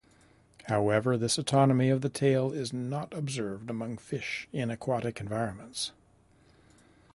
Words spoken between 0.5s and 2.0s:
However, this autotomy